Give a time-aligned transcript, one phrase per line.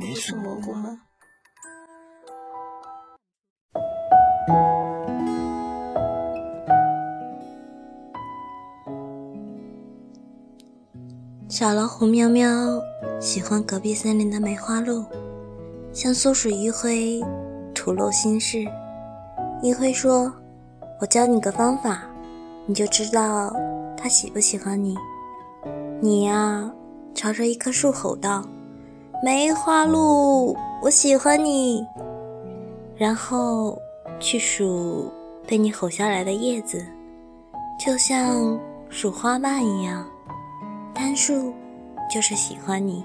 [0.00, 0.98] 你是蘑菇吗？
[11.50, 12.48] 小老虎喵喵
[13.20, 15.04] 喜欢隔壁森林的梅花鹿，
[15.92, 17.22] 向松鼠一辉
[17.74, 18.66] 吐露心事。
[19.60, 20.32] 一辉说
[20.98, 22.04] ：“我教你个方法，
[22.64, 23.54] 你就知道
[23.98, 24.96] 他喜不喜欢你。
[26.00, 26.72] 你呀，
[27.14, 28.42] 朝着一棵树吼道。”
[29.22, 31.86] 梅花鹿，我喜欢你。
[32.96, 33.78] 然后
[34.18, 35.12] 去数
[35.46, 36.82] 被你吼下来的叶子，
[37.78, 40.06] 就像数花瓣一样。
[40.94, 41.52] 单数
[42.10, 43.04] 就是喜欢你，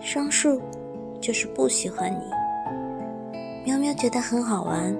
[0.00, 0.60] 双数
[1.20, 2.24] 就是不喜欢你。
[3.64, 4.96] 喵喵觉得很好玩，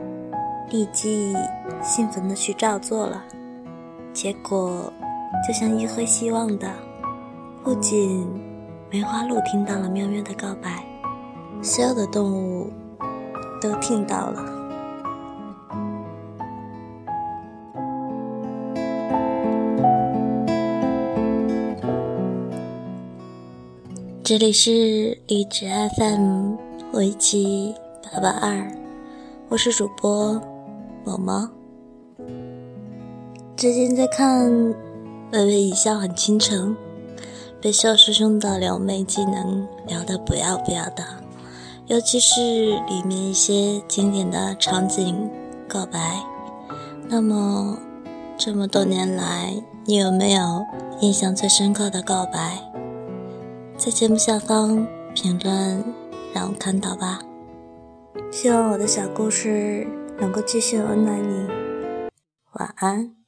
[0.70, 1.36] 立即
[1.84, 3.22] 兴奋地去照做了。
[4.12, 4.92] 结果
[5.46, 6.68] 就像一辉希望的，
[7.62, 8.51] 不仅。
[8.92, 10.84] 梅花鹿听到了喵喵的告白，
[11.62, 12.70] 所有的动物
[13.58, 14.44] 都听到了。
[24.22, 26.56] 这里是荔枝 FM
[26.92, 28.70] 围棋八八二，
[29.48, 30.38] 我是主播
[31.02, 31.48] 毛毛。
[33.56, 34.50] 最近在看
[35.32, 36.76] 《微微一笑很倾城》。
[37.62, 41.04] 被肖师兄的撩妹技能撩得不要不要的，
[41.86, 42.40] 尤其是
[42.88, 45.30] 里面一些经典的场景
[45.68, 46.20] 告白。
[47.08, 47.78] 那么，
[48.36, 49.54] 这么多年来，
[49.84, 50.64] 你有没有
[51.00, 52.58] 印象最深刻的告白？
[53.76, 55.84] 在节目下方评论，
[56.34, 57.20] 让我看到吧。
[58.32, 59.86] 希望我的小故事
[60.18, 61.46] 能够继续温暖你。
[62.54, 63.21] 晚安。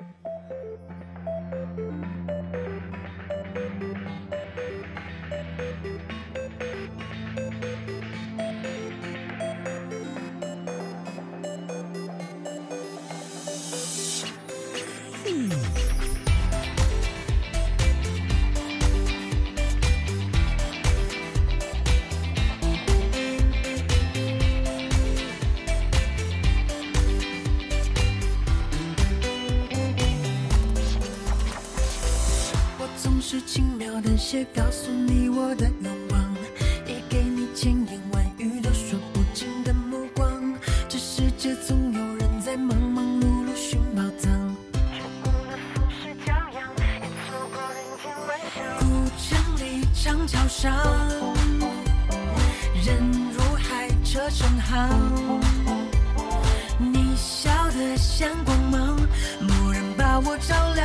[33.27, 36.37] 是轻描淡写告诉你我的愿望，
[36.87, 40.55] 也给你千言万语都说不尽的目光。
[40.91, 44.31] 这世界总有人在忙忙碌碌寻宝藏，
[44.93, 46.69] 错过了盛世骄阳，
[47.01, 48.85] 也错过人间万象古
[49.17, 50.77] 城里长桥上，
[52.85, 53.01] 人
[53.33, 55.41] 如海，车成行。
[56.79, 58.99] 你笑得像光芒，
[59.41, 60.85] 蓦然把我照亮。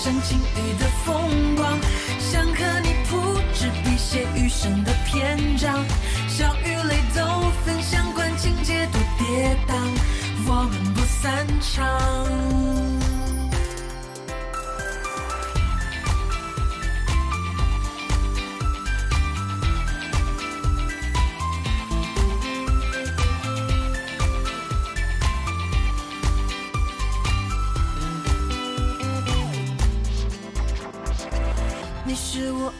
[0.00, 1.78] 四风山晴雨的风光，
[2.18, 5.84] 想和你铺纸笔写余生的篇章，
[6.26, 9.74] 笑与泪都分享，管情节多跌宕，
[10.46, 12.99] 我们不散场。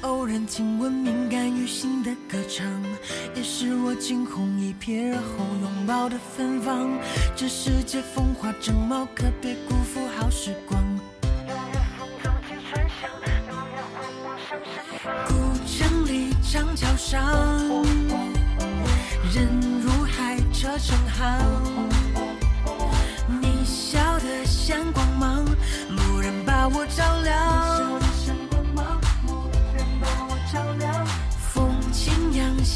[0.02, 2.66] 偶然听闻敏感于心的歌唱，
[3.34, 6.90] 也是我惊鸿一瞥后拥抱的芬芳。
[7.36, 10.82] 这世界风华正茂，可别辜负好时光。
[15.26, 15.34] 古
[15.66, 17.22] 城里长桥上，
[19.32, 19.48] 人
[19.82, 21.40] 如海，车成行。
[23.40, 25.44] 你笑得像光芒，
[25.88, 27.59] 蓦然把我照亮。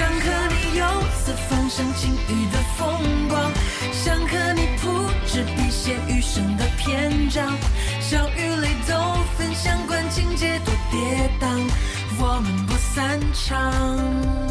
[0.00, 3.52] 想和你游四方赏晴雨的风光，
[3.92, 4.88] 想和你铺
[5.26, 7.46] 纸笔写余生的篇章，
[8.00, 8.94] 笑与泪都
[9.36, 11.46] 分享，管情节多跌宕，
[12.18, 14.49] 我们不散场。